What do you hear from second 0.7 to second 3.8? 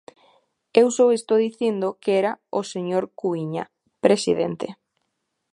Eu só estou dicindo que era o señor Cuíña,